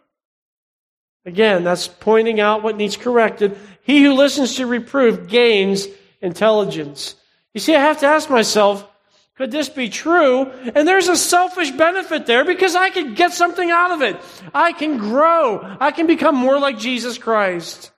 [1.25, 3.57] Again, that's pointing out what needs corrected.
[3.83, 5.87] He who listens to reproof gains
[6.21, 7.15] intelligence.
[7.55, 8.89] You see, I have to ask myself,
[9.37, 10.51] could this be true?
[10.75, 14.21] And there's a selfish benefit there because I can get something out of it.
[14.55, 15.77] I can grow.
[15.81, 17.93] I can become more like Jesus Christ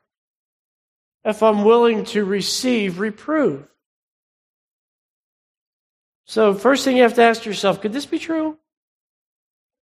[1.24, 3.62] if I'm willing to receive reproof.
[6.26, 8.56] So, first thing you have to ask yourself, could this be true?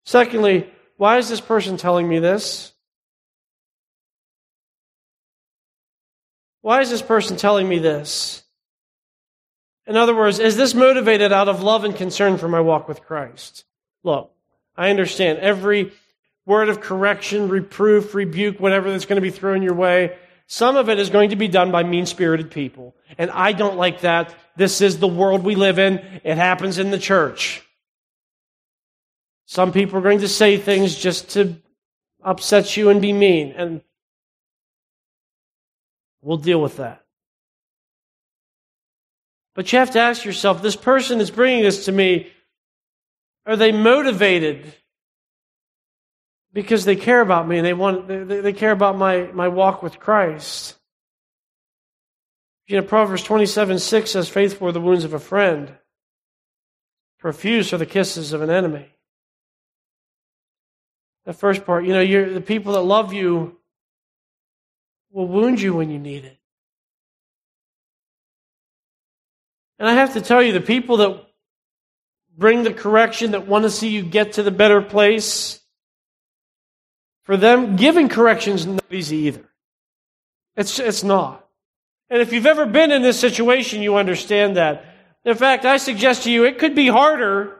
[0.05, 2.73] Secondly, why is this person telling me this?
[6.61, 8.42] Why is this person telling me this?
[9.85, 13.03] In other words, is this motivated out of love and concern for my walk with
[13.03, 13.65] Christ?
[14.03, 14.31] Look,
[14.77, 15.91] I understand every
[16.45, 20.17] word of correction, reproof, rebuke, whatever that's going to be thrown your way,
[20.47, 22.95] some of it is going to be done by mean spirited people.
[23.17, 24.35] And I don't like that.
[24.55, 25.99] This is the world we live in.
[26.23, 27.61] It happens in the church.
[29.45, 31.55] Some people are going to say things just to
[32.23, 33.53] upset you and be mean.
[33.55, 33.81] And
[36.21, 37.02] we'll deal with that.
[39.55, 42.31] But you have to ask yourself this person is bringing this to me.
[43.45, 44.73] Are they motivated
[46.53, 49.83] because they care about me and they want they, they care about my, my walk
[49.83, 50.77] with Christ?
[52.67, 55.73] You know, Proverbs 27 6 says, Faithful are the wounds of a friend,
[57.19, 58.89] profuse are the kisses of an enemy.
[61.25, 63.57] The first part, you know, you're, the people that love you
[65.11, 66.37] will wound you when you need it.
[69.83, 71.25] And I have to tell you, the people that
[72.37, 75.59] bring the correction, that want to see you get to the better place,
[77.23, 79.43] for them, giving correction is not easy either.
[80.55, 81.45] It's, it's not.
[82.09, 84.85] And if you've ever been in this situation, you understand that.
[85.25, 87.53] In fact, I suggest to you, it could be harder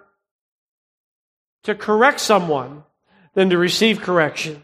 [1.64, 2.86] to correct someone
[3.34, 4.64] than to receive correction.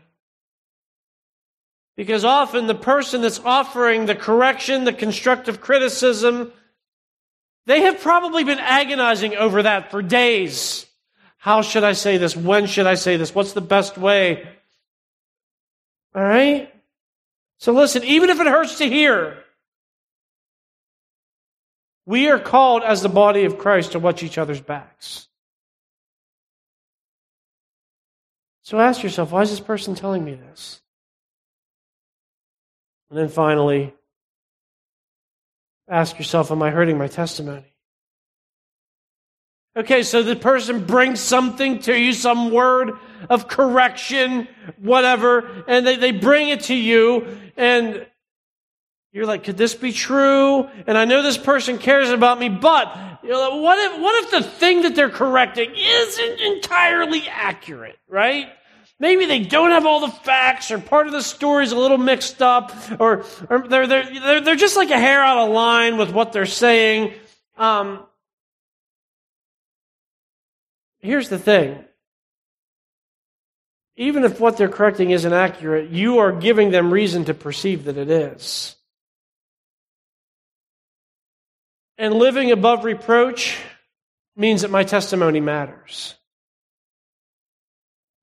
[1.98, 6.54] Because often the person that's offering the correction, the constructive criticism,
[7.70, 10.88] they have probably been agonizing over that for days.
[11.38, 12.36] How should I say this?
[12.36, 13.36] When should I say this?
[13.36, 14.50] What's the best way?
[16.16, 16.74] All right?
[17.60, 19.38] So listen, even if it hurts to hear,
[22.08, 25.28] we are called as the body of Christ to watch each other's backs.
[28.64, 30.82] So ask yourself, why is this person telling me this?
[33.12, 33.94] And then finally,
[35.90, 37.66] ask yourself, am I hurting my testimony?
[39.76, 42.92] Okay, so the person brings something to you, some word
[43.30, 48.06] of correction, whatever, and they, they bring it to you, and
[49.12, 50.68] you're like, could this be true?
[50.86, 52.96] And I know this person cares about me, but
[53.30, 58.50] know, what if what if the thing that they're correcting isn't entirely accurate, right?
[59.00, 61.98] Maybe they don't have all the facts, or part of the story is a little
[61.98, 66.12] mixed up, or, or they're, they're, they're, just like a hair out of line with
[66.12, 67.14] what they're saying.
[67.58, 68.06] Um,
[71.00, 71.86] here's the thing.
[73.96, 77.98] Even if what they're correcting isn't accurate, you are giving them reason to perceive that
[77.98, 78.76] it is.
[81.98, 83.58] And living above reproach
[84.36, 86.16] means that my testimony matters.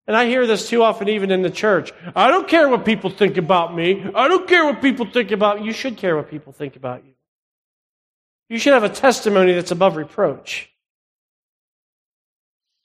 [0.07, 1.93] And I hear this too often, even in the church.
[2.15, 4.05] I don't care what people think about me.
[4.15, 5.67] I don't care what people think about you.
[5.67, 7.13] You should care what people think about you.
[8.49, 10.71] You should have a testimony that's above reproach.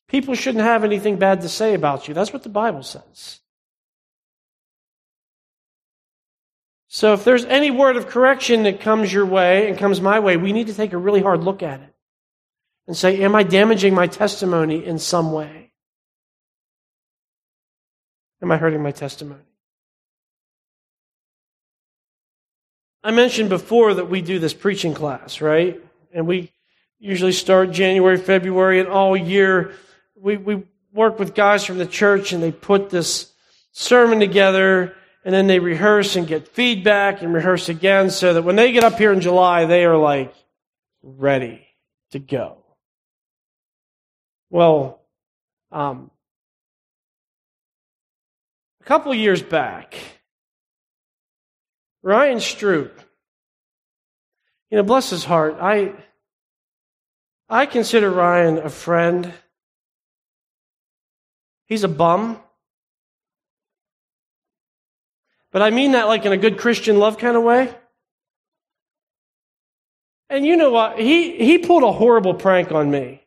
[0.08, 2.14] People shouldn't have anything bad to say about you.
[2.14, 3.40] That's what the Bible says.
[6.88, 10.36] So if there's any word of correction that comes your way and comes my way,
[10.36, 11.94] we need to take a really hard look at it
[12.88, 15.71] and say, Am I damaging my testimony in some way?
[18.42, 19.42] Am I hurting my testimony?
[23.04, 25.80] I mentioned before that we do this preaching class, right?
[26.14, 26.52] And we
[27.00, 29.74] usually start January, February, and all year
[30.16, 30.64] we, we
[30.94, 33.32] work with guys from the church and they put this
[33.72, 38.56] sermon together and then they rehearse and get feedback and rehearse again so that when
[38.56, 40.34] they get up here in July, they are like
[41.02, 41.66] ready
[42.12, 42.58] to go.
[44.50, 45.02] Well,
[45.72, 46.11] um,
[48.82, 49.96] a couple years back,
[52.02, 52.92] Ryan Stroop,
[54.72, 55.94] you know, bless his heart, I,
[57.48, 59.32] I consider Ryan a friend.
[61.66, 62.40] He's a bum.
[65.52, 67.74] But I mean that like in a good Christian love kind of way.
[70.30, 70.98] And you know what?
[70.98, 73.22] He, he pulled a horrible prank on me.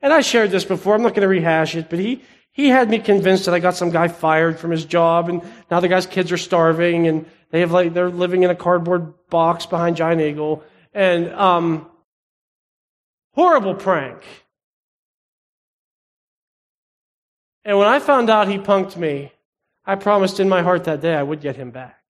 [0.00, 0.94] And I shared this before.
[0.94, 2.22] I'm not going to rehash it, but he,
[2.54, 5.42] he had me convinced that I got some guy fired from his job, and
[5.72, 9.12] now the guy's kids are starving, and they have like they're living in a cardboard
[9.28, 10.62] box behind Giant Eagle,
[10.94, 11.90] and um,
[13.32, 14.22] horrible prank.
[17.64, 19.32] And when I found out he punked me,
[19.84, 22.00] I promised in my heart that day I would get him back.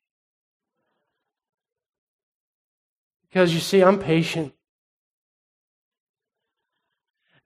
[3.31, 4.53] Because you see, I'm patient.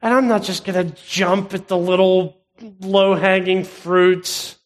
[0.03, 2.38] And I'm not just going to jump at the little
[2.81, 4.57] low hanging fruits.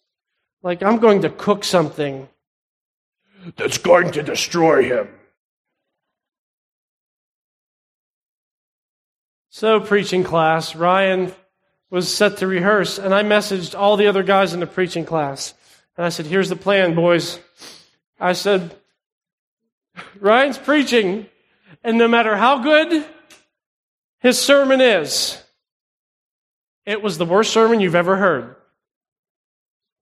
[0.62, 2.28] Like, I'm going to cook something
[3.56, 5.08] that's going to destroy him.
[9.50, 11.32] So, preaching class, Ryan
[11.90, 15.52] was set to rehearse, and I messaged all the other guys in the preaching class.
[15.96, 17.38] And I said, Here's the plan, boys.
[18.18, 18.74] I said,
[20.18, 21.26] Ryan's preaching,
[21.84, 23.04] and no matter how good
[24.20, 25.41] his sermon is,
[26.86, 28.56] it was the worst sermon you've ever heard.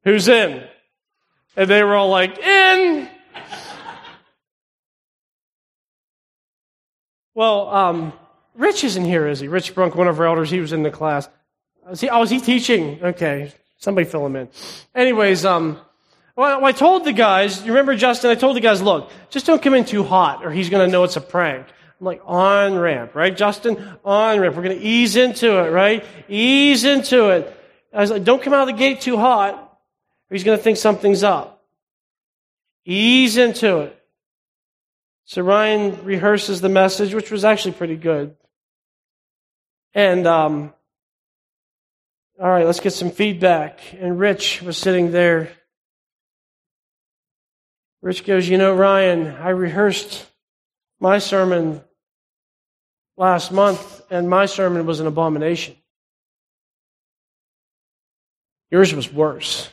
[0.05, 0.65] Who's in?
[1.57, 3.09] And they were all like, In!
[7.35, 8.13] well, um,
[8.55, 9.49] Rich isn't here, is he?
[9.49, 11.29] Rich Brunk, one of our elders, he was in the class.
[11.89, 13.03] Was he, oh, was he teaching?
[13.03, 13.53] Okay.
[13.79, 14.49] Somebody fill him in.
[14.95, 15.81] Anyways, um,
[16.37, 18.31] well, I told the guys, you remember Justin?
[18.31, 20.93] I told the guys, look, just don't come in too hot or he's going to
[20.93, 21.67] know it's a prank.
[22.01, 23.77] Like, on ramp, right, Justin?
[24.05, 24.57] On ramp.
[24.57, 26.05] We're going to ease into it, right?
[26.29, 27.55] Ease into it.
[27.93, 29.55] I was like, don't come out of the gate too hot
[30.31, 31.65] or he's going to think something's up.
[32.85, 33.97] Ease into it.
[35.25, 38.37] So Ryan rehearses the message, which was actually pretty good.
[39.93, 40.73] And, um,
[42.41, 43.81] all right, let's get some feedback.
[43.99, 45.53] And Rich was sitting there.
[48.03, 50.27] Rich goes, You know, Ryan, I rehearsed
[51.01, 51.83] my sermon
[53.21, 55.77] last month, and my sermon was an abomination.
[58.71, 59.69] Yours was worse.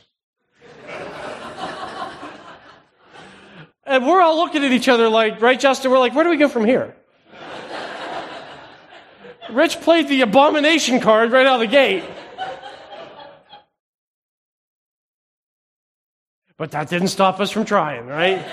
[3.86, 5.90] and we're all looking at each other like, right, Justin?
[5.90, 6.94] We're like, Where do we go from here?
[9.50, 12.04] Rich played the abomination card right out of the gate.
[16.58, 18.44] But that didn't stop us from trying, right?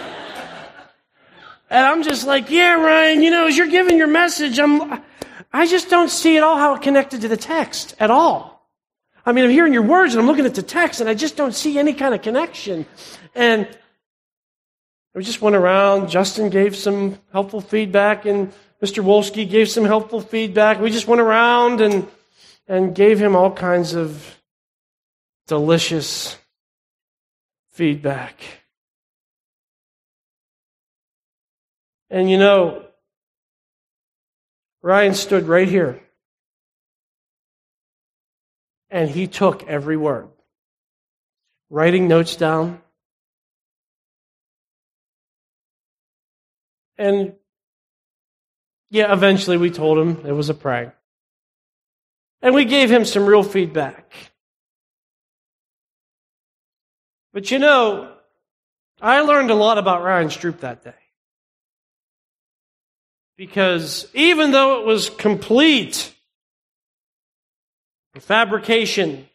[1.70, 5.04] And I'm just like, yeah, Ryan, you know, as you're giving your message, I'm,
[5.52, 8.70] I just don't see at all how it connected to the text at all.
[9.26, 11.36] I mean, I'm hearing your words and I'm looking at the text and I just
[11.36, 12.86] don't see any kind of connection.
[13.34, 13.68] And
[15.16, 16.10] we just went around.
[16.10, 18.54] Justin gave some helpful feedback and
[18.84, 19.04] Mr.
[19.04, 20.80] Wolski gave some helpful feedback.
[20.80, 22.08] We just went around and,
[22.68, 24.40] and gave him all kinds of
[25.48, 26.38] delicious
[27.72, 28.40] feedback.
[32.16, 32.82] And you know,
[34.82, 36.02] Ryan stood right here
[38.90, 40.30] and he took every word,
[41.70, 42.82] writing notes down.
[46.98, 47.34] And
[48.92, 50.94] yeah, eventually we told him it was a prank.
[52.42, 54.14] And we gave him some real feedback.
[57.34, 58.16] But you know,
[59.02, 60.94] I learned a lot about Ryan Stroop that day.
[63.38, 66.14] Because even though it was complete
[68.20, 69.28] fabrication,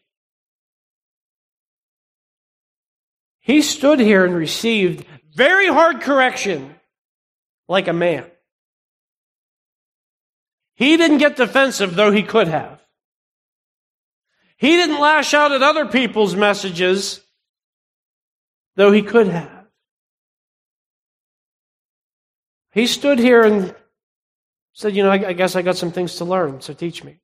[3.41, 6.75] he stood here and received very hard correction
[7.69, 8.25] like a man.
[10.75, 12.81] He didn't get defensive, though he could have.
[14.57, 17.21] He didn't lash out at other people's messages
[18.77, 19.67] though he could have.
[22.73, 23.75] He stood here and
[24.73, 27.21] said, You know, I, I guess I got some things to learn, so teach me.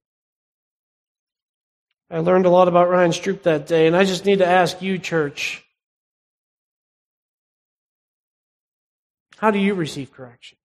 [2.10, 4.80] I learned a lot about Ryan Stroop that day, and I just need to ask
[4.80, 5.64] you, church,
[9.38, 10.56] how do you receive correction?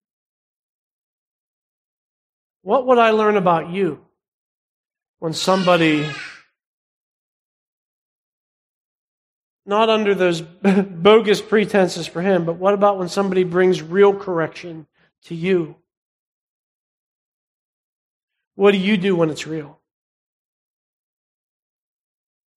[2.61, 4.05] What would I learn about you
[5.17, 6.07] when somebody
[9.65, 10.41] not under those
[10.91, 14.85] bogus pretenses for him, but what about when somebody brings real correction
[15.23, 15.75] to you?
[18.61, 19.79] What do you do when it's real?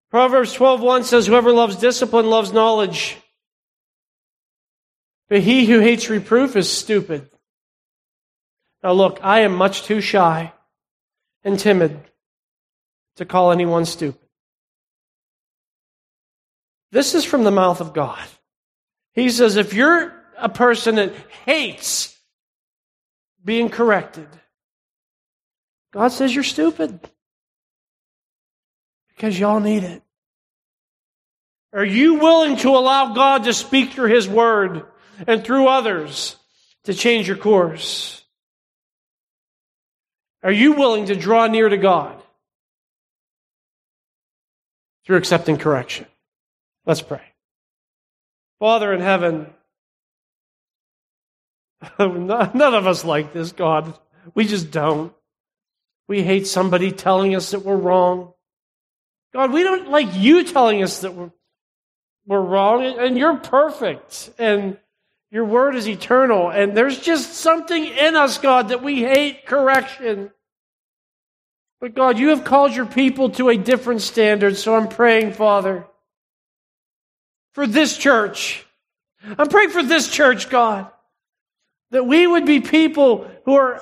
[0.10, 3.18] Proverbs 12:1 says whoever loves discipline loves knowledge.
[5.30, 7.30] But he who hates reproof is stupid.
[8.82, 10.52] Now look, I am much too shy
[11.44, 12.04] and timid
[13.18, 14.28] to call anyone stupid.
[16.92, 18.28] This is from the mouth of God.
[19.14, 21.14] He says, if you're a person that
[21.46, 22.20] hates
[23.46, 24.41] being corrected,
[25.92, 27.00] God says you're stupid
[29.10, 30.02] because y'all need it.
[31.74, 34.86] Are you willing to allow God to speak through His Word
[35.28, 36.36] and through others
[36.86, 38.24] to change your course?
[40.44, 42.22] Are you willing to draw near to God
[45.06, 46.08] through accepting correction?
[46.86, 47.22] Let's pray.
[48.60, 49.48] Father in heaven,
[52.00, 53.94] none of us like this, God.
[54.34, 55.14] We just don't.
[56.12, 58.34] We hate somebody telling us that we're wrong.
[59.34, 61.32] God, we don't like you telling us that we're,
[62.26, 64.78] we're wrong, and you're perfect, and
[65.32, 70.32] your word is eternal, and there's just something in us, God, that we hate correction.
[71.80, 75.88] But God, you have called your people to a different standard, so I'm praying, Father,
[77.54, 78.66] for this church.
[79.38, 80.92] I'm praying for this church, God,
[81.92, 83.82] that we would be people who are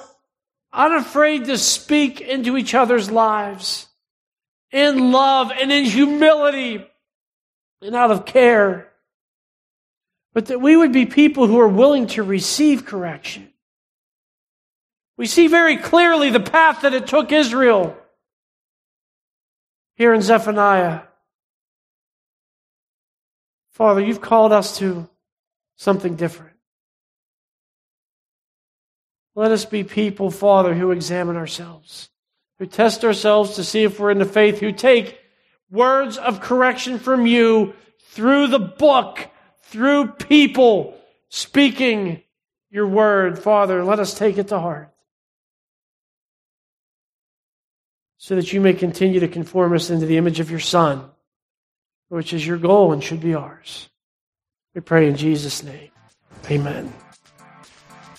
[0.72, 3.88] unafraid to speak into each other's lives
[4.72, 6.86] in love and in humility
[7.82, 8.92] and out of care.
[10.34, 13.52] But that we would be people who are willing to receive correction.
[15.18, 17.98] We see very clearly the path that it took Israel
[19.96, 21.02] here in Zephaniah.
[23.72, 25.10] Father, you've called us to
[25.78, 26.49] something different.
[29.40, 32.10] Let us be people, Father, who examine ourselves,
[32.58, 35.18] who test ourselves to see if we're in the faith, who take
[35.72, 37.74] words of correction from you
[38.10, 39.30] through the book,
[39.64, 40.94] through people
[41.30, 42.22] speaking
[42.70, 43.40] your word.
[43.40, 44.94] Father, let us take it to heart.
[48.18, 51.10] So that you may continue to conform us into the image of your Son,
[52.10, 53.88] which is your goal and should be ours.
[54.76, 55.92] We pray in Jesus' name.
[56.52, 56.92] Amen.